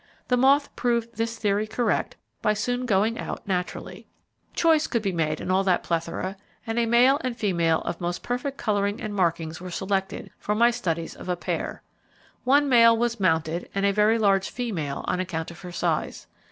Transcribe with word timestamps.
The 0.29 0.35
moth 0.35 0.75
proved 0.75 1.13
this 1.17 1.37
theory 1.37 1.67
correct 1.67 2.15
by 2.41 2.55
soon 2.55 2.87
going 2.87 3.19
out 3.19 3.47
naturally. 3.47 4.07
Choice 4.55 4.87
could 4.87 5.03
be 5.03 5.11
made 5.11 5.39
in 5.39 5.51
all 5.51 5.63
that 5.65 5.83
plethora, 5.83 6.37
and 6.65 6.79
a 6.79 6.87
male 6.87 7.19
and 7.23 7.37
female 7.37 7.81
of 7.81 8.01
most 8.01 8.23
perfect 8.23 8.57
colouring 8.57 8.99
and 8.99 9.13
markings 9.13 9.61
were 9.61 9.69
selected, 9.69 10.31
for 10.39 10.55
my 10.55 10.71
studies 10.71 11.13
of 11.15 11.29
a 11.29 11.35
pair. 11.35 11.83
One 12.45 12.67
male 12.67 12.97
was 12.97 13.19
mounted 13.19 13.69
and 13.75 13.85
a 13.85 13.93
very 13.93 14.17
large 14.17 14.49
female 14.49 15.05
on 15.07 15.19
account 15.19 15.51
of 15.51 15.61
her 15.61 15.71
size. 15.71 16.25